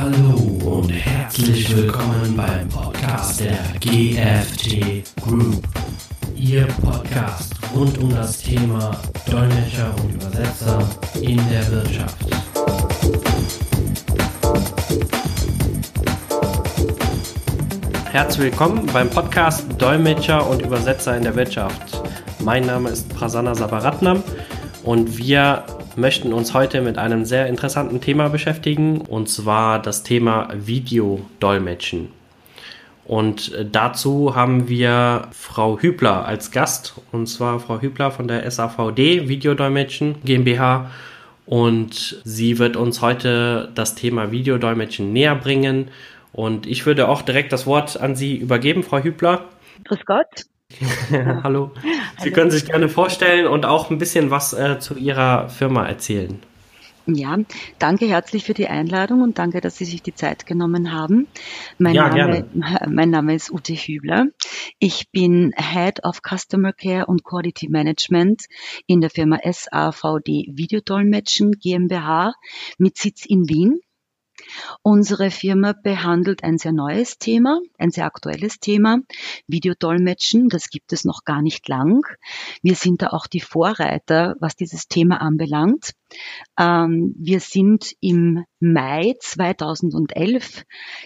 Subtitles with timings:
[0.00, 0.36] Hallo
[0.76, 5.66] und herzlich willkommen beim Podcast der GFT Group.
[6.36, 8.96] Ihr Podcast rund um das Thema
[9.28, 10.88] Dolmetscher und Übersetzer
[11.20, 12.16] in der Wirtschaft.
[18.12, 22.04] Herzlich willkommen beim Podcast Dolmetscher und Übersetzer in der Wirtschaft.
[22.38, 24.22] Mein Name ist Prasanna Sabaratnam
[24.84, 25.64] und wir
[25.98, 32.08] möchten uns heute mit einem sehr interessanten Thema beschäftigen, und zwar das Thema Videodolmetschen.
[33.04, 38.48] Und äh, dazu haben wir Frau Hübler als Gast, und zwar Frau Hübler von der
[38.50, 40.90] SAVD Videodolmetschen GmbH.
[41.46, 45.90] Und sie wird uns heute das Thema Videodolmetschen näher bringen.
[46.32, 49.46] Und ich würde auch direkt das Wort an Sie übergeben, Frau Hübler.
[49.84, 50.44] Grüß Gott.
[51.42, 51.70] Hallo.
[52.18, 56.40] Sie können sich gerne vorstellen und auch ein bisschen was äh, zu Ihrer Firma erzählen.
[57.10, 57.38] Ja,
[57.78, 61.26] danke herzlich für die Einladung und danke, dass Sie sich die Zeit genommen haben.
[61.78, 62.46] Mein, ja, Name,
[62.86, 64.26] mein Name ist Ute Hübler.
[64.78, 68.44] Ich bin Head of Customer Care und Quality Management
[68.86, 72.34] in der Firma SAVD Videodolmetschen GmbH
[72.76, 73.80] mit Sitz in Wien.
[74.82, 78.98] Unsere Firma behandelt ein sehr neues Thema, ein sehr aktuelles Thema,
[79.46, 80.48] Videodolmetschen.
[80.48, 82.02] Das gibt es noch gar nicht lang.
[82.62, 85.92] Wir sind da auch die Vorreiter, was dieses Thema anbelangt.
[86.58, 90.64] Ähm, wir sind im Mai 2011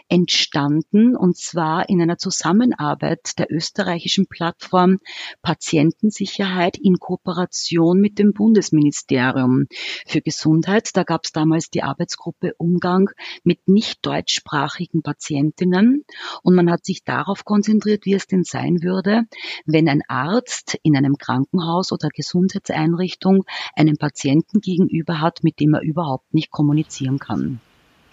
[0.08, 4.98] entstanden und zwar in einer Zusammenarbeit der österreichischen Plattform
[5.42, 9.66] Patientensicherheit in Kooperation mit dem Bundesministerium
[10.06, 10.90] für Gesundheit.
[10.94, 13.10] Da gab es damals die Arbeitsgruppe Umgang
[13.44, 16.04] mit nicht deutschsprachigen Patientinnen
[16.42, 19.24] und man hat sich darauf konzentriert, wie es denn sein würde,
[19.66, 25.82] wenn ein Arzt in einem Krankenhaus oder Gesundheitseinrichtung einen Patienten gegenüber hat, mit dem er
[25.82, 27.60] überhaupt nicht kommunizieren kann.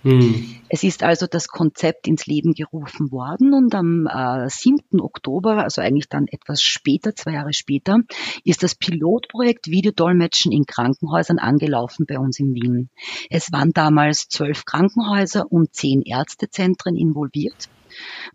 [0.04, 0.56] Hm.
[0.70, 5.02] Es ist also das Konzept ins Leben gerufen worden und am äh, 7.
[5.02, 8.00] Oktober, also eigentlich dann etwas später, zwei Jahre später,
[8.46, 12.90] ist das Pilotprojekt Videodolmetschen in Krankenhäusern angelaufen bei uns in Wien.
[13.30, 17.68] Es waren damals zwölf Krankenhäuser und zehn Ärztezentren involviert.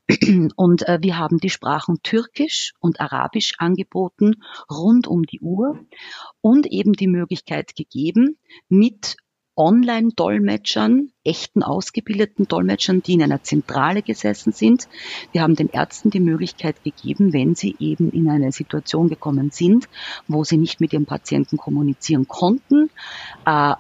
[0.57, 5.79] Und äh, wir haben die Sprachen Türkisch und Arabisch angeboten rund um die Uhr
[6.41, 8.39] und eben die Möglichkeit gegeben,
[8.69, 9.17] mit
[9.57, 14.89] Online-Dolmetschern, echten ausgebildeten Dolmetschern, die in einer Zentrale gesessen sind.
[15.31, 19.89] Wir haben den Ärzten die Möglichkeit gegeben, wenn sie eben in eine Situation gekommen sind,
[20.27, 22.91] wo sie nicht mit ihrem Patienten kommunizieren konnten,
[23.47, 23.75] äh,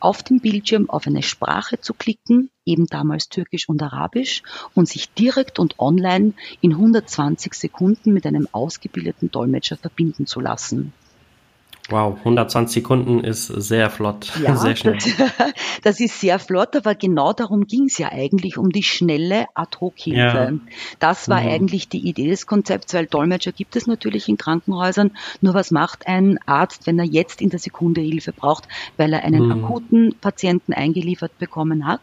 [0.00, 4.42] auf dem Bildschirm auf eine Sprache zu klicken, eben damals Türkisch und Arabisch,
[4.74, 10.92] und sich direkt und online in 120 Sekunden mit einem ausgebildeten Dolmetscher verbinden zu lassen.
[11.90, 14.98] Wow, 120 Sekunden ist sehr flott, ja, sehr schnell.
[14.98, 15.14] Das,
[15.82, 20.18] das, ist sehr flott, aber genau darum ging es ja eigentlich, um die schnelle Ad-Hoc-Hilfe.
[20.18, 20.52] Ja.
[20.98, 21.48] Das war mhm.
[21.48, 25.12] eigentlich die Idee des Konzepts, weil Dolmetscher gibt es natürlich in Krankenhäusern.
[25.40, 28.68] Nur was macht ein Arzt, wenn er jetzt in der Sekunde Hilfe braucht,
[28.98, 29.64] weil er einen mhm.
[29.64, 32.02] akuten Patienten eingeliefert bekommen hat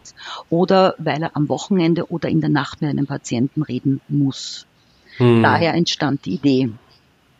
[0.50, 4.66] oder weil er am Wochenende oder in der Nacht mit einem Patienten reden muss.
[5.20, 5.44] Mhm.
[5.44, 6.72] Daher entstand die Idee.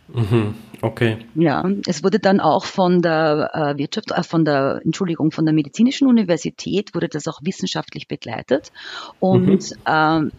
[0.08, 1.18] Mhm, okay.
[1.34, 5.54] Ja, es wurde dann auch von der äh, Wirtschaft, äh, von der, Entschuldigung, von der
[5.54, 8.72] medizinischen Universität wurde das auch wissenschaftlich begleitet
[9.20, 9.78] und mhm.
[9.88, 10.32] ähm,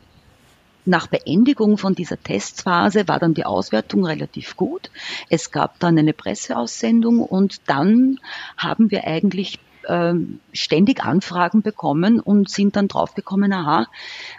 [0.86, 4.90] nach Beendigung von dieser Testphase war dann die Auswertung relativ gut.
[5.28, 8.20] Es gab dann eine Presseaussendung und dann
[8.56, 9.58] haben wir eigentlich
[9.88, 13.86] ähm, ständig Anfragen bekommen und sind dann draufgekommen, aha,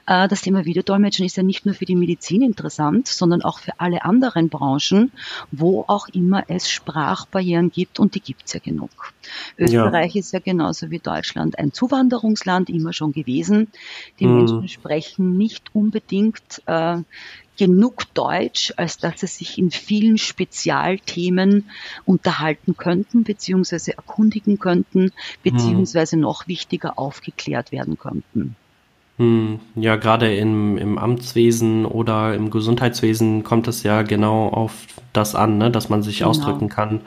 [0.05, 3.79] äh, das Thema Videodolmetschen ist ja nicht nur für die Medizin interessant, sondern auch für
[3.79, 5.11] alle anderen Branchen,
[5.51, 9.13] wo auch immer es Sprachbarrieren gibt und die gibt's ja genug.
[9.57, 10.19] Österreich ja.
[10.19, 13.67] ist ja genauso wie Deutschland ein Zuwanderungsland immer schon gewesen.
[14.19, 14.37] Die mhm.
[14.37, 16.97] Menschen sprechen nicht unbedingt äh,
[17.57, 21.65] genug Deutsch, als dass sie sich in vielen Spezialthemen
[22.05, 25.11] unterhalten könnten, beziehungsweise erkundigen könnten,
[25.43, 26.21] beziehungsweise hm.
[26.21, 28.55] noch wichtiger aufgeklärt werden könnten.
[29.17, 35.33] Hm, ja, gerade im, im Amtswesen oder im Gesundheitswesen kommt es ja genau auf das
[35.33, 35.71] an, ne?
[35.71, 36.29] dass man sich genau.
[36.29, 37.01] ausdrücken kann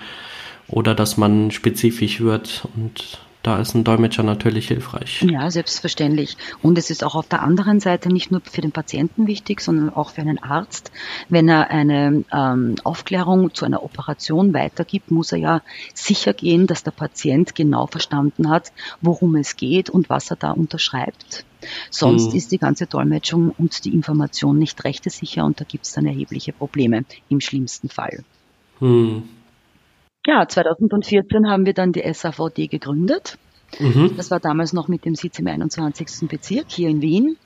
[0.67, 5.23] oder dass man spezifisch wird und da ist ein Dolmetscher natürlich hilfreich.
[5.23, 6.37] Ja, selbstverständlich.
[6.63, 9.89] Und es ist auch auf der anderen Seite nicht nur für den Patienten wichtig, sondern
[9.91, 10.93] auch für einen Arzt.
[11.31, 15.63] Wenn er eine ähm, Aufklärung zu einer Operation weitergibt, muss er ja
[15.95, 20.51] sicher gehen, dass der Patient genau verstanden hat, worum es geht und was er da
[20.51, 21.45] unterschreibt.
[21.91, 22.37] Sonst hm.
[22.37, 26.53] ist die ganze Dolmetschung und die Information nicht rechtesicher und da gibt es dann erhebliche
[26.53, 28.25] Probleme im schlimmsten Fall.
[28.81, 29.23] Hm.
[30.27, 33.39] Ja, 2014 haben wir dann die SAVD gegründet.
[33.79, 34.15] Mhm.
[34.17, 36.29] Das war damals noch mit dem Sitz im 21.
[36.29, 37.37] Bezirk hier in Wien.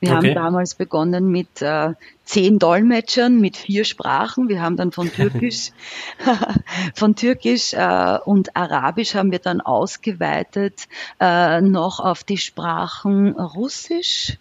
[0.00, 0.28] Wir okay.
[0.28, 1.94] haben damals begonnen mit äh,
[2.24, 4.48] zehn Dolmetschern, mit vier Sprachen.
[4.48, 5.70] Wir haben dann von Türkisch,
[6.94, 10.86] von Türkisch äh, und Arabisch haben wir dann ausgeweitet
[11.20, 14.38] äh, noch auf die Sprachen Russisch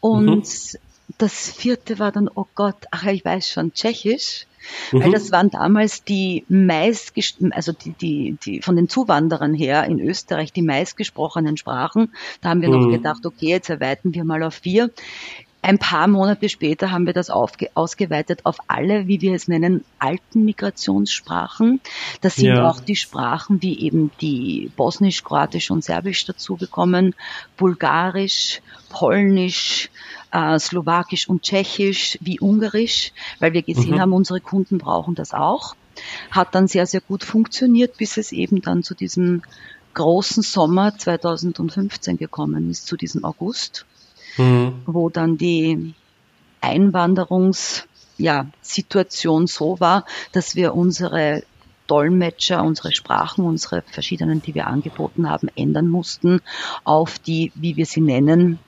[0.00, 0.78] und mhm.
[1.18, 4.46] das vierte war dann, oh Gott, ach ich weiß schon, Tschechisch.
[4.90, 5.02] Mhm.
[5.02, 7.12] Weil das waren damals die meist,
[7.50, 12.12] also die, die, die von den Zuwanderern her in Österreich die meistgesprochenen Sprachen.
[12.40, 12.80] Da haben wir mhm.
[12.80, 14.90] noch gedacht, okay, jetzt erweitern wir mal auf vier.
[15.64, 20.44] Ein paar Monate später haben wir das ausgeweitet auf alle, wie wir es nennen, alten
[20.44, 21.80] Migrationssprachen.
[22.20, 22.68] Das sind ja.
[22.68, 27.14] auch die Sprachen wie eben die Bosnisch, Kroatisch und Serbisch dazugekommen,
[27.56, 29.88] Bulgarisch, Polnisch,
[30.32, 34.00] äh, Slowakisch und Tschechisch wie Ungarisch, weil wir gesehen mhm.
[34.00, 35.76] haben, unsere Kunden brauchen das auch.
[36.30, 39.42] Hat dann sehr, sehr gut funktioniert, bis es eben dann zu diesem
[39.94, 43.84] großen Sommer 2015 gekommen ist, zu diesem August,
[44.38, 44.80] mhm.
[44.86, 45.92] wo dann die
[46.62, 51.42] Einwanderungssituation ja, so war, dass wir unsere
[51.88, 56.40] Dolmetscher, unsere Sprachen, unsere verschiedenen, die wir angeboten haben, ändern mussten
[56.84, 58.58] auf die, wie wir sie nennen,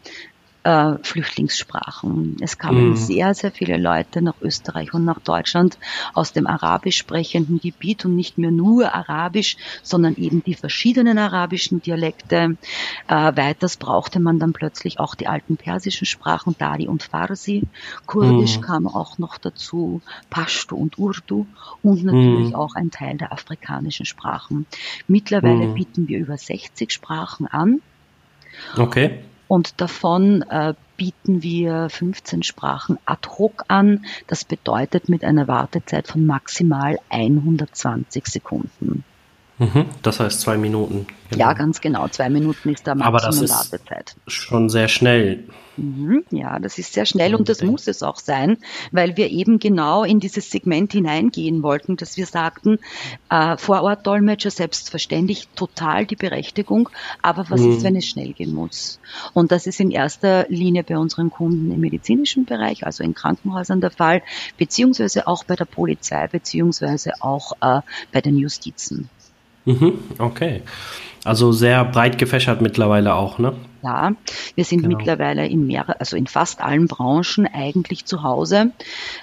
[0.65, 2.39] äh, Flüchtlingssprachen.
[2.41, 2.97] Es kamen mhm.
[2.97, 5.79] sehr, sehr viele Leute nach Österreich und nach Deutschland
[6.15, 11.83] aus dem arabisch sprechenden Gebiet und nicht mehr nur Arabisch, sondern eben die verschiedenen arabischen
[11.83, 12.57] Dialekte.
[13.09, 17.63] Äh, weiters brauchte man dann plötzlich auch die alten persischen Sprachen, Dari und Farsi.
[18.07, 18.63] Kurdisch mhm.
[18.63, 20.01] kam auch noch dazu,
[20.31, 21.47] Pashto und Urdu
[21.83, 22.55] und natürlich mhm.
[22.55, 24.67] auch ein Teil der afrikanischen Sprachen.
[25.07, 25.75] Mittlerweile mhm.
[25.75, 27.83] bieten wir über 60 Sprachen an.
[28.79, 29.21] Okay.
[29.55, 34.05] Und davon äh, bieten wir 15 Sprachen ad hoc an.
[34.27, 39.05] Das bedeutet mit einer Wartezeit von maximal 120 Sekunden.
[39.59, 41.07] Mhm, das heißt zwei Minuten.
[41.31, 41.45] Genau.
[41.45, 42.09] Ja, ganz genau.
[42.09, 44.17] Zwei Minuten ist der Maximum Aber das ist Wartezeit.
[44.27, 45.45] Schon sehr schnell.
[45.77, 48.59] Mhm, ja, das ist sehr schnell und das muss es auch sein,
[48.93, 52.79] weil wir eben genau in dieses Segment hineingehen wollten, dass wir sagten,
[53.29, 56.91] äh, Vorort-Dolmetscher selbstverständlich total die Berechtigung,
[57.23, 57.73] aber was mhm.
[57.73, 59.01] ist, wenn es schnell gehen muss?
[59.33, 63.81] Und das ist in erster Linie bei unseren Kunden im medizinischen Bereich, also in Krankenhäusern
[63.81, 64.23] der Fall,
[64.59, 67.81] beziehungsweise auch bei der Polizei, beziehungsweise auch äh,
[68.13, 69.09] bei den Justizen.
[69.65, 70.63] Mhm, okay.
[71.25, 73.55] Also sehr breit gefächert mittlerweile auch, ne?
[73.83, 74.13] Ja,
[74.55, 74.97] wir sind genau.
[74.97, 78.73] mittlerweile in mehr, also in fast allen Branchen eigentlich zu Hause.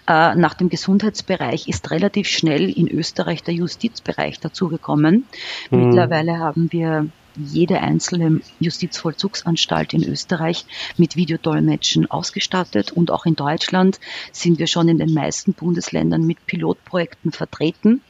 [0.08, 5.26] Äh, nach dem Gesundheitsbereich ist relativ schnell in Österreich der Justizbereich dazugekommen.
[5.70, 5.88] Mhm.
[5.88, 10.66] Mittlerweile haben wir jede einzelne Justizvollzugsanstalt in Österreich
[10.98, 14.00] mit Videodolmetschen ausgestattet und auch in Deutschland
[14.32, 18.02] sind wir schon in den meisten Bundesländern mit Pilotprojekten vertreten.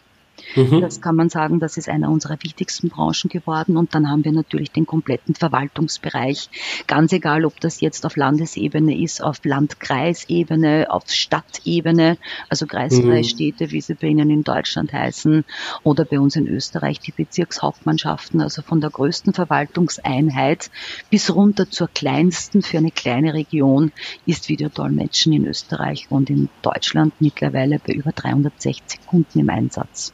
[0.56, 0.82] Mhm.
[0.82, 3.78] Das kann man sagen, das ist einer unserer wichtigsten Branchen geworden.
[3.78, 6.50] Und dann haben wir natürlich den kompletten Verwaltungsbereich.
[6.88, 12.18] Ganz egal, ob das jetzt auf Landesebene ist, auf Landkreisebene, auf Stadtebene,
[12.50, 13.24] also kreisfreie mhm.
[13.24, 15.46] Städte, wie sie bei Ihnen in Deutschland heißen,
[15.84, 20.70] oder bei uns in Österreich die Bezirkshauptmannschaften, also von der größten Verwaltungseinheit
[21.10, 23.92] bis runter zur kleinsten für eine kleine Region
[24.26, 30.14] ist Videodolmetschen in Österreich und in Deutschland mittlerweile bei über 360 Kunden im Einsatz.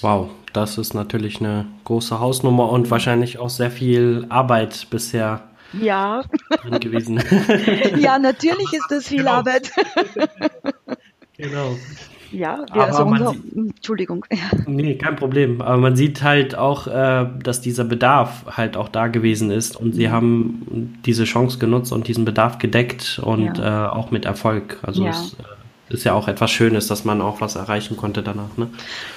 [0.00, 5.42] Wow, das ist natürlich eine große Hausnummer und wahrscheinlich auch sehr viel Arbeit bisher
[5.72, 6.22] ja.
[6.62, 7.22] drin gewesen.
[7.98, 9.32] ja, natürlich ist das viel genau.
[9.32, 9.70] Arbeit.
[11.36, 11.76] genau.
[12.30, 14.24] Ja, wir, also unser, Entschuldigung.
[14.66, 15.62] Nee, kein Problem.
[15.62, 19.94] Aber man sieht halt auch, äh, dass dieser Bedarf halt auch da gewesen ist und
[19.94, 23.86] sie haben diese Chance genutzt und diesen Bedarf gedeckt und ja.
[23.86, 24.78] äh, auch mit Erfolg.
[24.82, 25.10] Also ja.
[25.10, 25.42] es, äh,
[25.90, 28.56] ist ja auch etwas Schönes, dass man auch was erreichen konnte danach.
[28.56, 28.68] Ne?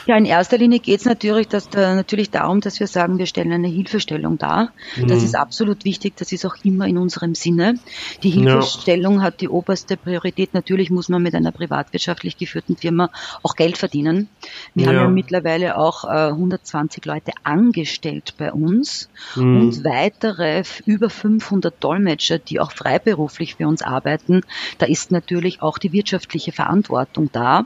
[0.05, 3.25] Ja, in erster Linie geht es natürlich, dass, da, natürlich darum, dass wir sagen, wir
[3.25, 4.71] stellen eine Hilfestellung dar.
[4.95, 5.07] Mhm.
[5.07, 7.75] Das ist absolut wichtig, das ist auch immer in unserem Sinne.
[8.23, 9.21] Die Hilfestellung ja.
[9.21, 10.53] hat die oberste Priorität.
[10.53, 13.09] Natürlich muss man mit einer privatwirtschaftlich geführten Firma
[13.43, 14.29] auch Geld verdienen.
[14.73, 14.91] Wir ja.
[14.91, 19.61] haben ja mittlerweile auch äh, 120 Leute angestellt bei uns mhm.
[19.61, 24.41] und weitere über 500 Dolmetscher, die auch freiberuflich für uns arbeiten.
[24.77, 27.65] Da ist natürlich auch die wirtschaftliche Verantwortung da.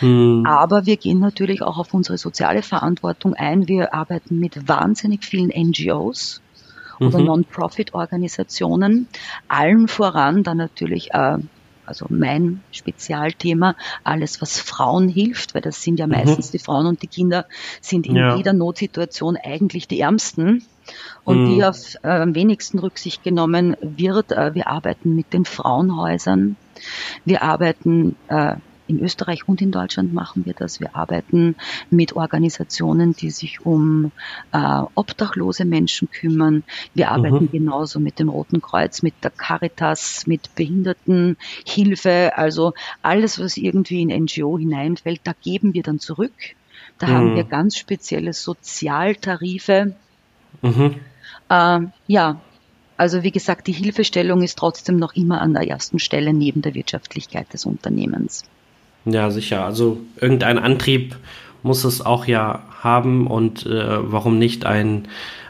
[0.00, 0.44] Hm.
[0.46, 3.68] Aber wir gehen natürlich auch auf unsere soziale Verantwortung ein.
[3.68, 6.40] Wir arbeiten mit wahnsinnig vielen NGOs
[6.98, 7.24] oder mhm.
[7.26, 9.08] Non-Profit-Organisationen,
[9.48, 11.38] allen voran dann natürlich äh,
[11.86, 16.12] also mein Spezialthema, alles was Frauen hilft, weil das sind ja mhm.
[16.12, 16.52] meistens mhm.
[16.52, 17.46] die Frauen und die Kinder
[17.80, 18.36] sind in ja.
[18.36, 20.64] jeder Notsituation eigentlich die Ärmsten
[21.24, 21.54] und mhm.
[21.54, 24.32] die auf äh, am wenigsten Rücksicht genommen wird.
[24.32, 26.56] Äh, wir arbeiten mit den Frauenhäusern,
[27.24, 28.56] wir arbeiten äh,
[28.90, 30.80] in Österreich und in Deutschland machen wir das.
[30.80, 31.56] Wir arbeiten
[31.90, 34.12] mit Organisationen, die sich um
[34.52, 36.64] äh, obdachlose Menschen kümmern.
[36.92, 37.50] Wir arbeiten mhm.
[37.50, 42.32] genauso mit dem Roten Kreuz, mit der Caritas, mit Behindertenhilfe.
[42.36, 46.32] Also alles, was irgendwie in NGO hineinfällt, da geben wir dann zurück.
[46.98, 47.12] Da mhm.
[47.12, 49.94] haben wir ganz spezielle Sozialtarife.
[50.62, 50.96] Mhm.
[51.48, 52.40] Äh, ja,
[52.96, 56.74] also wie gesagt, die Hilfestellung ist trotzdem noch immer an der ersten Stelle neben der
[56.74, 58.44] Wirtschaftlichkeit des Unternehmens.
[59.04, 59.64] Ja, sicher.
[59.64, 61.16] Also irgendein Antrieb
[61.62, 65.08] muss es auch ja haben und äh, warum nicht ein,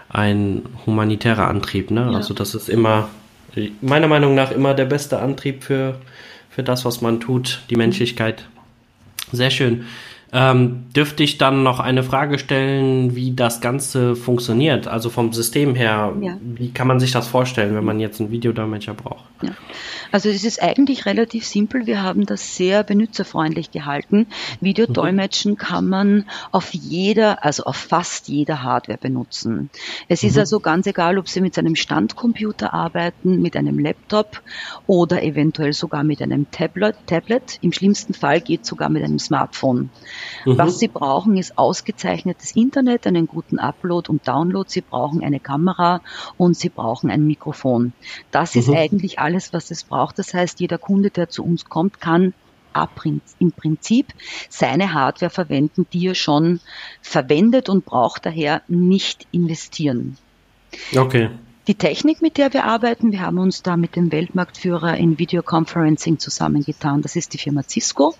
[0.09, 1.91] ein humanitärer Antrieb.
[1.91, 2.09] Ne?
[2.11, 2.17] Ja.
[2.17, 3.09] Also das ist immer,
[3.81, 5.97] meiner Meinung nach, immer der beste Antrieb für,
[6.51, 8.45] für das, was man tut, die Menschlichkeit.
[9.33, 9.85] Sehr schön.
[10.33, 14.87] Ähm, dürfte ich dann noch eine Frage stellen, wie das Ganze funktioniert?
[14.87, 16.37] Also vom System her, ja.
[16.41, 19.25] wie kann man sich das vorstellen, wenn man jetzt einen Videodolmetscher braucht?
[19.43, 19.51] Ja.
[20.13, 21.87] Also es ist eigentlich relativ simpel.
[21.87, 24.27] Wir haben das sehr benutzerfreundlich gehalten.
[24.61, 25.57] Videodolmetschen mhm.
[25.57, 29.71] kann man auf jeder, also auf fast jeder Hardware benutzen.
[30.09, 30.29] Es mhm.
[30.31, 34.43] ist also ganz egal, ob Sie mit einem Standcomputer arbeiten, mit einem Laptop
[34.87, 36.97] oder eventuell sogar mit einem Tablet.
[37.07, 37.59] Tablet.
[37.63, 39.91] Im schlimmsten Fall geht sogar mit einem Smartphone.
[40.45, 40.59] Mhm.
[40.59, 44.69] Was Sie brauchen, ist ausgezeichnetes Internet, einen guten Upload und Download.
[44.69, 46.01] Sie brauchen eine Kamera
[46.37, 47.93] und Sie brauchen ein Mikrofon.
[48.31, 48.77] Das ist mhm.
[48.77, 50.19] eigentlich alles, was es braucht.
[50.19, 52.35] Das heißt, jeder Kunde, der zu uns kommt, kann
[53.41, 54.15] im Prinzip
[54.49, 56.61] seine Hardware verwenden, die er schon
[57.03, 60.17] verwendet und braucht daher nicht investieren.
[60.97, 61.31] Okay.
[61.67, 66.19] Die Technik, mit der wir arbeiten, wir haben uns da mit dem Weltmarktführer in Videoconferencing
[66.19, 67.03] zusammengetan.
[67.03, 68.15] Das ist die Firma Cisco.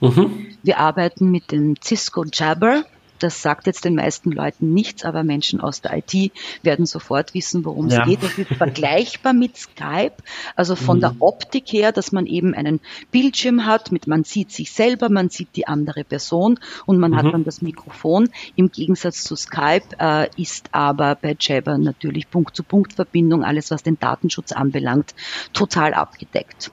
[0.00, 0.46] Mhm.
[0.62, 2.84] Wir arbeiten mit dem Cisco Jabber.
[3.18, 6.32] Das sagt jetzt den meisten Leuten nichts, aber Menschen aus der IT
[6.62, 8.02] werden sofort wissen, worum ja.
[8.02, 8.22] es geht.
[8.22, 10.14] Das ist vergleichbar mit Skype,
[10.54, 11.00] also von mhm.
[11.00, 12.80] der Optik her, dass man eben einen
[13.10, 17.16] Bildschirm hat, mit man sieht sich selber, man sieht die andere Person und man mhm.
[17.16, 18.28] hat dann das Mikrofon.
[18.54, 24.52] Im Gegensatz zu Skype äh, ist aber bei Jabber natürlich Punkt-zu-Punkt-Verbindung, alles was den Datenschutz
[24.52, 25.14] anbelangt,
[25.52, 26.70] total abgedeckt.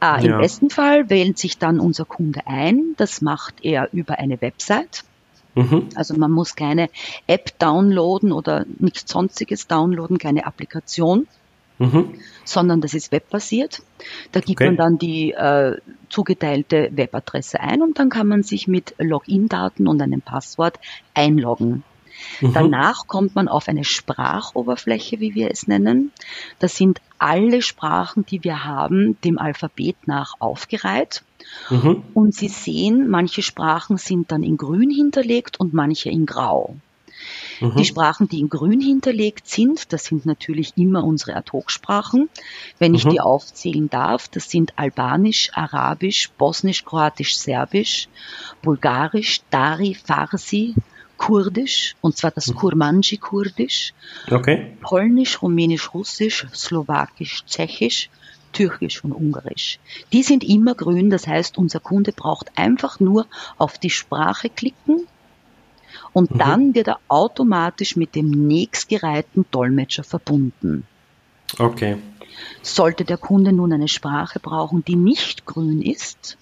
[0.00, 0.16] Äh, ja.
[0.18, 2.94] Im besten Fall wählt sich dann unser Kunde ein.
[2.96, 5.04] Das macht er über eine Website.
[5.56, 5.88] Mhm.
[5.94, 6.90] Also man muss keine
[7.26, 11.26] App downloaden oder nichts sonstiges downloaden, keine Applikation.
[11.78, 12.14] Mhm.
[12.46, 13.82] sondern das ist webbasiert.
[14.32, 14.68] Da gibt okay.
[14.68, 15.76] man dann die äh,
[16.08, 20.78] zugeteilte Webadresse ein und dann kann man sich mit Login-Daten und einem Passwort
[21.12, 21.82] einloggen.
[22.40, 22.54] Mhm.
[22.54, 26.12] Danach kommt man auf eine Sprachoberfläche, wie wir es nennen.
[26.60, 31.24] Das sind alle Sprachen, die wir haben, dem Alphabet nach aufgereiht.
[31.70, 32.04] Mhm.
[32.14, 36.76] Und Sie sehen, manche Sprachen sind dann in grün hinterlegt und manche in grau.
[37.60, 37.76] Mhm.
[37.76, 42.28] Die Sprachen, die in grün hinterlegt sind, das sind natürlich immer unsere Ad-Hoc-Sprachen.
[42.78, 43.10] Wenn ich mhm.
[43.10, 48.08] die aufzählen darf, das sind Albanisch, Arabisch, Bosnisch, Kroatisch, Serbisch,
[48.62, 50.74] Bulgarisch, Dari, Farsi,
[51.16, 52.56] Kurdisch, und zwar das mhm.
[52.56, 53.94] Kurmanji-Kurdisch,
[54.30, 54.76] okay.
[54.82, 58.10] Polnisch, Rumänisch, Russisch, Slowakisch, Tschechisch,
[58.52, 59.78] Türkisch und Ungarisch.
[60.12, 63.26] Die sind immer grün, das heißt, unser Kunde braucht einfach nur
[63.58, 65.06] auf die Sprache klicken
[66.12, 66.38] und mhm.
[66.38, 70.84] dann wird er automatisch mit dem nächstgereihten Dolmetscher verbunden.
[71.58, 71.98] Okay.
[72.62, 76.36] Sollte der Kunde nun eine Sprache brauchen, die nicht grün ist,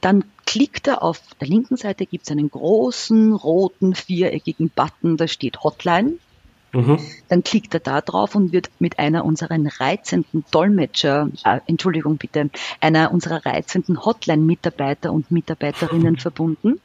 [0.00, 5.26] dann klickt er auf der linken Seite gibt es einen großen roten viereckigen Button, da
[5.26, 6.18] steht Hotline.
[6.72, 6.98] Mhm.
[7.28, 12.50] Dann klickt er da drauf und wird mit einer unserer reizenden Dolmetscher, äh, Entschuldigung bitte,
[12.80, 16.80] einer unserer reizenden Hotline-Mitarbeiter und Mitarbeiterinnen verbunden.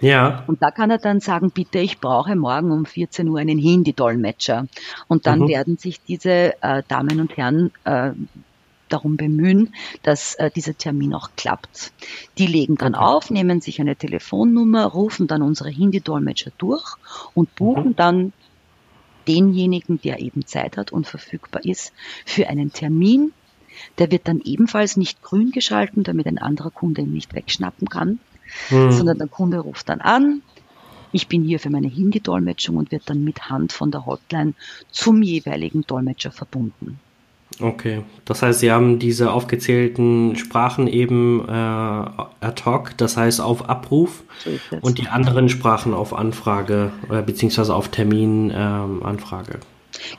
[0.00, 0.42] Ja.
[0.46, 4.66] Und da kann er dann sagen, bitte, ich brauche morgen um 14 Uhr einen Hindi-Dolmetscher.
[5.06, 5.48] Und dann mhm.
[5.48, 8.12] werden sich diese äh, Damen und Herren äh,
[8.88, 11.92] darum bemühen, dass äh, dieser Termin auch klappt.
[12.38, 13.04] Die legen dann okay.
[13.04, 16.94] auf, nehmen sich eine Telefonnummer, rufen dann unsere Hindi-Dolmetscher durch
[17.34, 17.96] und buchen mhm.
[17.96, 18.32] dann
[19.26, 21.92] denjenigen, der eben Zeit hat und verfügbar ist,
[22.24, 23.32] für einen Termin.
[23.98, 28.18] Der wird dann ebenfalls nicht grün geschalten, damit ein anderer Kunde ihn nicht wegschnappen kann,
[28.70, 28.90] mhm.
[28.92, 30.42] sondern der Kunde ruft dann an.
[31.12, 34.54] Ich bin hier für meine Hindi-Dolmetschung und wird dann mit Hand von der Hotline
[34.90, 36.98] zum jeweiligen Dolmetscher verbunden.
[37.60, 43.68] Okay, das heißt, Sie haben diese aufgezählten Sprachen eben äh, ad hoc, das heißt auf
[43.68, 44.50] Abruf so
[44.82, 49.54] und die anderen Sprachen auf Anfrage äh, beziehungsweise auf Terminanfrage.
[49.54, 49.60] Ähm,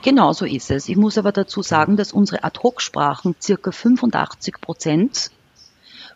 [0.02, 0.90] genau so ist es.
[0.90, 5.32] Ich muss aber dazu sagen, dass unsere Ad-Hoc-Sprachen circa 85 Prozent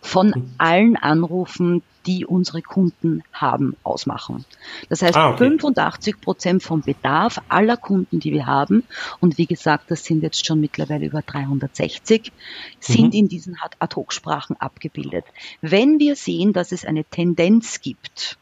[0.01, 0.51] von mhm.
[0.57, 4.45] allen Anrufen die unsere Kunden haben, ausmachen.
[4.89, 5.45] Das heißt, ah, okay.
[5.49, 8.83] 85 Prozent vom Bedarf aller Kunden, die wir haben,
[9.19, 12.31] und wie gesagt, das sind jetzt schon mittlerweile über 360,
[12.79, 13.19] sind mhm.
[13.19, 15.25] in diesen Ad-Hoc-Sprachen abgebildet.
[15.61, 18.37] Wenn wir sehen, dass es eine Tendenz gibt,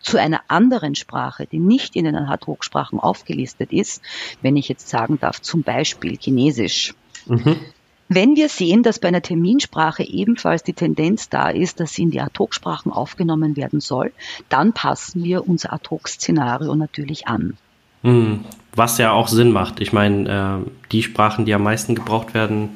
[0.00, 4.02] zu einer anderen Sprache, die nicht in den Ad-Hoc-Sprachen aufgelistet ist,
[4.42, 6.94] wenn ich jetzt sagen darf, zum Beispiel Chinesisch,
[7.26, 7.56] mhm.
[8.14, 12.12] Wenn wir sehen, dass bei einer Terminsprache ebenfalls die Tendenz da ist, dass sie in
[12.12, 14.12] die Ad-Hoc-Sprachen aufgenommen werden soll,
[14.48, 17.56] dann passen wir unser Ad-Hoc-Szenario natürlich an.
[18.02, 19.80] Hm, was ja auch Sinn macht.
[19.80, 22.68] Ich meine, äh, die Sprachen, die am meisten gebraucht werden,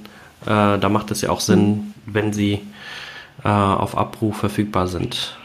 [0.42, 2.60] äh, da macht es ja auch Sinn, wenn sie
[3.44, 5.38] äh, auf Abruf verfügbar sind.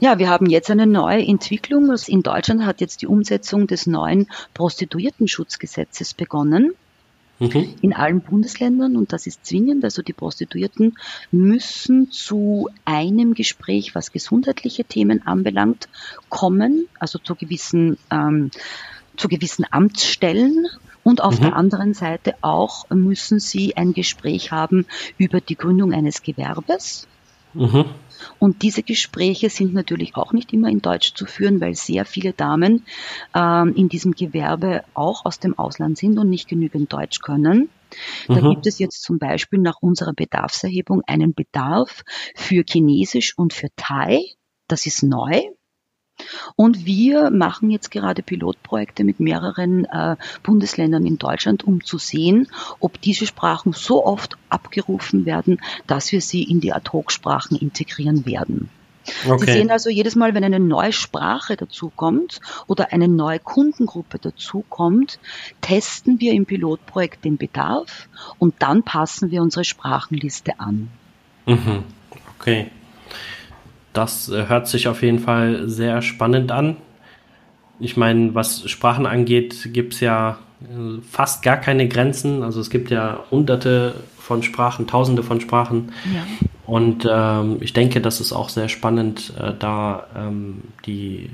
[0.00, 1.90] Ja, wir haben jetzt eine neue Entwicklung.
[2.06, 6.74] In Deutschland hat jetzt die Umsetzung des neuen Prostituiertenschutzgesetzes begonnen
[7.40, 7.74] mhm.
[7.80, 9.84] in allen Bundesländern und das ist zwingend.
[9.84, 10.96] Also die Prostituierten
[11.32, 15.88] müssen zu einem Gespräch, was gesundheitliche Themen anbelangt,
[16.28, 18.50] kommen, also zu gewissen, ähm,
[19.16, 20.66] zu gewissen Amtsstellen
[21.02, 21.44] und auf mhm.
[21.44, 24.86] der anderen Seite auch müssen sie ein Gespräch haben
[25.18, 27.08] über die Gründung eines Gewerbes.
[27.54, 27.86] Mhm.
[28.38, 32.32] Und diese Gespräche sind natürlich auch nicht immer in Deutsch zu führen, weil sehr viele
[32.32, 32.84] Damen
[33.34, 37.68] ähm, in diesem Gewerbe auch aus dem Ausland sind und nicht genügend Deutsch können.
[38.28, 38.50] Da mhm.
[38.50, 42.02] gibt es jetzt zum Beispiel nach unserer Bedarfserhebung einen Bedarf
[42.34, 44.20] für Chinesisch und für Thai.
[44.68, 45.42] Das ist neu.
[46.56, 52.48] Und wir machen jetzt gerade Pilotprojekte mit mehreren äh, Bundesländern in Deutschland, um zu sehen,
[52.78, 58.70] ob diese Sprachen so oft abgerufen werden, dass wir sie in die Ad-Hoc-Sprachen integrieren werden.
[59.26, 59.46] Okay.
[59.46, 65.18] Sie sehen also jedes Mal, wenn eine neue Sprache dazukommt oder eine neue Kundengruppe dazukommt,
[65.60, 68.08] testen wir im Pilotprojekt den Bedarf
[68.38, 70.90] und dann passen wir unsere Sprachenliste an.
[71.46, 71.84] Mhm.
[72.38, 72.70] Okay.
[73.92, 76.76] Das äh, hört sich auf jeden Fall sehr spannend an.
[77.78, 82.42] Ich meine, was Sprachen angeht, gibt es ja äh, fast gar keine Grenzen.
[82.42, 85.92] Also es gibt ja hunderte von Sprachen, tausende von Sprachen.
[86.14, 86.24] Ja.
[86.66, 91.30] Und ähm, ich denke, das ist auch sehr spannend, äh, da ähm, die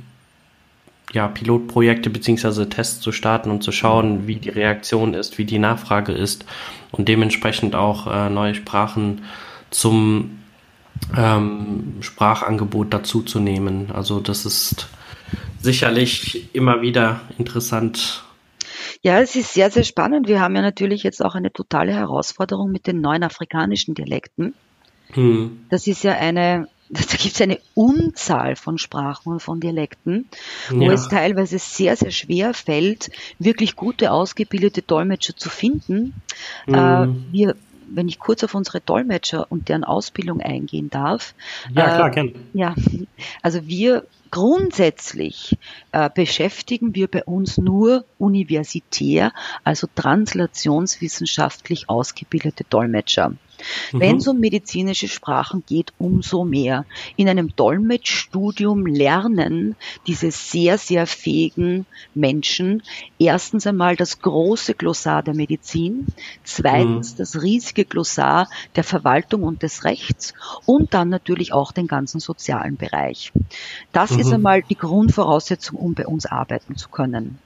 [1.12, 2.66] ja, Pilotprojekte bzw.
[2.66, 6.46] Tests zu starten und zu schauen, wie die Reaktion ist, wie die Nachfrage ist
[6.90, 9.22] und dementsprechend auch äh, neue Sprachen
[9.70, 10.38] zum
[11.16, 13.90] ähm, Sprachangebot dazuzunehmen.
[13.92, 14.88] Also das ist
[15.60, 18.24] sicherlich immer wieder interessant.
[19.02, 20.28] Ja, es ist sehr, sehr spannend.
[20.28, 24.54] Wir haben ja natürlich jetzt auch eine totale Herausforderung mit den neuen afrikanischen Dialekten.
[25.12, 25.64] Hm.
[25.70, 30.28] Das ist ja eine, da gibt es eine Unzahl von Sprachen und von Dialekten,
[30.70, 30.92] wo ja.
[30.92, 36.14] es teilweise sehr, sehr schwer fällt, wirklich gute, ausgebildete Dolmetscher zu finden.
[36.66, 37.26] Mhm.
[37.30, 37.56] Wir
[37.88, 41.34] wenn ich kurz auf unsere Dolmetscher und deren Ausbildung eingehen darf.
[41.72, 42.32] Ja, klar, äh, gerne.
[42.52, 42.74] Ja,
[43.42, 45.56] also wir grundsätzlich
[45.92, 49.32] äh, beschäftigen wir bei uns nur universitär,
[49.64, 53.32] also translationswissenschaftlich ausgebildete Dolmetscher.
[53.92, 54.00] Mhm.
[54.00, 56.84] Wenn es um medizinische Sprachen geht, umso mehr.
[57.16, 59.76] In einem Dolmetschstudium lernen
[60.06, 62.82] diese sehr, sehr fähigen Menschen
[63.18, 66.06] erstens einmal das große Glossar der Medizin,
[66.44, 67.16] zweitens mhm.
[67.18, 72.76] das riesige Glossar der Verwaltung und des Rechts und dann natürlich auch den ganzen sozialen
[72.76, 73.32] Bereich.
[73.92, 74.20] Das mhm.
[74.20, 77.38] ist einmal die Grundvoraussetzung, um bei uns arbeiten zu können.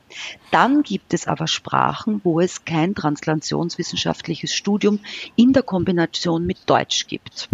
[0.51, 5.01] Dann gibt es aber Sprachen, wo es kein translationswissenschaftliches Studium
[5.37, 7.49] in der Kombination mit Deutsch gibt.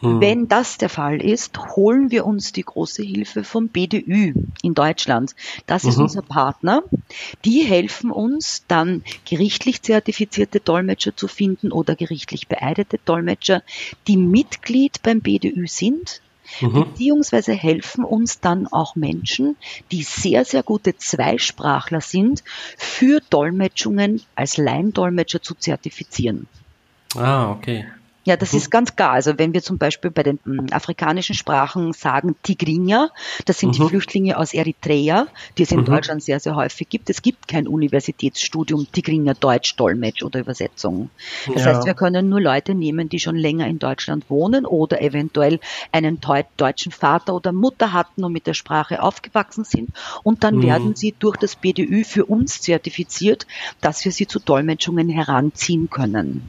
[0.00, 0.20] Hm.
[0.20, 4.32] Wenn das der Fall ist, holen wir uns die große Hilfe vom BDÜ
[4.62, 5.34] in Deutschland.
[5.66, 6.04] Das ist mhm.
[6.04, 6.82] unser Partner.
[7.44, 13.62] Die helfen uns dann gerichtlich zertifizierte Dolmetscher zu finden oder gerichtlich beeidete Dolmetscher,
[14.06, 16.22] die Mitglied beim BDÜ sind,
[16.60, 16.72] Mhm.
[16.72, 19.56] Beziehungsweise helfen uns dann auch Menschen,
[19.92, 22.42] die sehr, sehr gute Zweisprachler sind,
[22.76, 26.48] für Dolmetschungen als Leindolmetscher zu zertifizieren.
[27.16, 27.86] Ah, okay.
[28.30, 28.58] Ja, das mhm.
[28.58, 29.10] ist ganz klar.
[29.10, 33.10] Also wenn wir zum Beispiel bei den hm, afrikanischen Sprachen sagen Tigrinya,
[33.44, 33.82] das sind mhm.
[33.82, 35.26] die Flüchtlinge aus Eritrea,
[35.58, 35.86] die es in mhm.
[35.86, 37.10] Deutschland sehr, sehr häufig gibt.
[37.10, 41.10] Es gibt kein Universitätsstudium Tigrinya Deutsch, Dolmetsch oder Übersetzung.
[41.52, 41.74] Das ja.
[41.74, 45.58] heißt, wir können nur Leute nehmen, die schon länger in Deutschland wohnen oder eventuell
[45.90, 46.20] einen
[46.56, 49.90] deutschen Vater oder Mutter hatten und mit der Sprache aufgewachsen sind.
[50.22, 50.62] Und dann mhm.
[50.62, 53.48] werden sie durch das BDÜ für uns zertifiziert,
[53.80, 56.48] dass wir sie zu Dolmetschungen heranziehen können.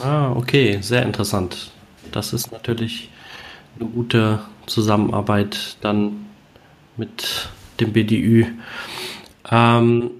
[0.00, 1.70] Ah, okay, sehr interessant.
[2.12, 3.10] Das ist natürlich
[3.78, 6.26] eine gute Zusammenarbeit dann
[6.96, 7.48] mit
[7.80, 8.46] dem BDÜ.
[9.50, 10.10] Ähm,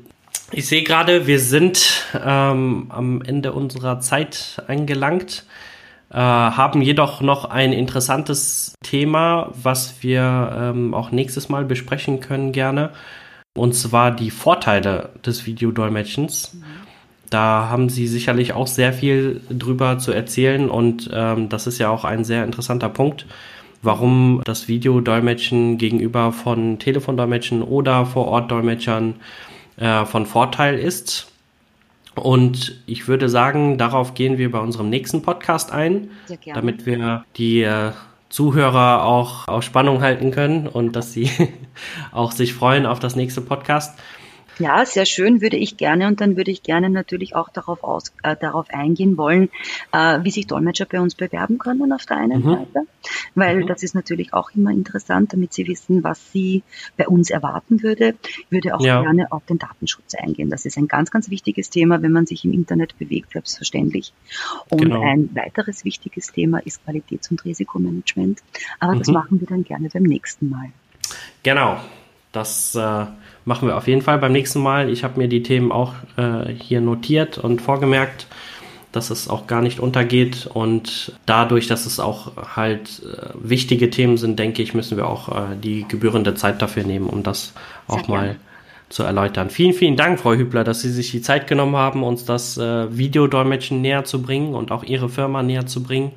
[0.53, 5.45] ich sehe gerade, wir sind ähm, am Ende unserer Zeit angelangt.
[6.11, 12.53] äh, haben jedoch noch ein interessantes Thema, was wir ähm, auch nächstes Mal besprechen können
[12.53, 12.91] gerne.
[13.57, 16.55] Und zwar die Vorteile des Videodolmetschens.
[16.55, 16.84] Mhm.
[17.31, 21.91] Da haben Sie sicherlich auch sehr viel drüber zu erzählen und ähm, das ist ja
[21.91, 23.27] auch ein sehr interessanter Punkt,
[23.83, 29.17] warum das Videodolmetschen gegenüber von Telefondolmetschen oder Vor-Ort-Dolmetschern
[29.77, 31.31] äh, von Vorteil ist.
[32.15, 36.11] Und ich würde sagen, darauf gehen wir bei unserem nächsten Podcast ein,
[36.55, 37.91] damit wir die äh,
[38.29, 41.31] Zuhörer auch auf Spannung halten können und dass sie
[42.13, 43.99] auch sich freuen auf das nächste Podcast.
[44.59, 46.07] Ja, sehr schön, würde ich gerne.
[46.07, 49.51] Und dann würde ich gerne natürlich auch darauf, aus, äh, darauf eingehen wollen,
[49.93, 52.51] äh, wie sich Dolmetscher bei uns bewerben können auf der einen mhm.
[52.51, 52.87] Seite.
[53.35, 53.67] Weil mhm.
[53.67, 56.63] das ist natürlich auch immer interessant, damit sie wissen, was sie
[56.97, 58.15] bei uns erwarten würde.
[58.23, 59.03] Ich würde auch ja.
[59.03, 60.51] gerne auf den Datenschutz eingehen.
[60.51, 64.13] Das ist ein ganz, ganz wichtiges Thema, wenn man sich im Internet bewegt, selbstverständlich.
[64.71, 65.03] Und genau.
[65.03, 68.41] ein weiteres wichtiges Thema ist Qualitäts- und Risikomanagement.
[68.79, 68.99] Aber mhm.
[69.01, 70.71] das machen wir dann gerne beim nächsten Mal.
[71.43, 71.79] Genau.
[72.33, 73.07] Das äh,
[73.45, 74.89] machen wir auf jeden Fall beim nächsten Mal.
[74.89, 78.27] Ich habe mir die Themen auch äh, hier notiert und vorgemerkt,
[78.93, 80.49] dass es auch gar nicht untergeht.
[80.53, 85.29] Und dadurch, dass es auch halt äh, wichtige Themen sind, denke ich, müssen wir auch
[85.29, 87.53] äh, die gebührende Zeit dafür nehmen, um das
[87.89, 88.37] Sehr auch mal
[88.89, 89.51] zu erläutern.
[89.51, 92.97] Vielen, vielen Dank, Frau Hübler, dass Sie sich die Zeit genommen haben, uns das äh,
[92.97, 96.13] Videodolmetschen näher zu bringen und auch Ihre Firma näher zu bringen.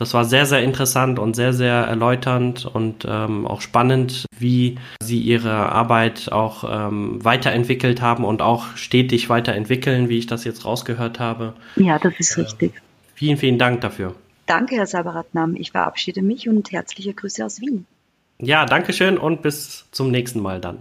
[0.00, 5.20] Das war sehr, sehr interessant und sehr, sehr erläuternd und ähm, auch spannend, wie Sie
[5.20, 11.20] Ihre Arbeit auch ähm, weiterentwickelt haben und auch stetig weiterentwickeln, wie ich das jetzt rausgehört
[11.20, 11.52] habe.
[11.76, 12.72] Ja, das ist äh, richtig.
[13.14, 14.14] Vielen, vielen Dank dafür.
[14.46, 15.54] Danke, Herr Sabaratnam.
[15.54, 17.84] Ich verabschiede mich und herzliche Grüße aus Wien.
[18.38, 20.78] Ja, danke schön und bis zum nächsten Mal dann.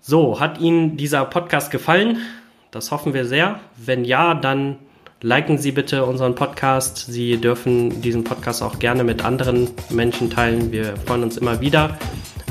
[0.00, 2.22] So, hat Ihnen dieser Podcast gefallen?
[2.70, 3.60] Das hoffen wir sehr.
[3.76, 4.78] Wenn ja, dann
[5.22, 7.06] Liken Sie bitte unseren Podcast.
[7.08, 10.72] Sie dürfen diesen Podcast auch gerne mit anderen Menschen teilen.
[10.72, 11.96] Wir freuen uns immer wieder.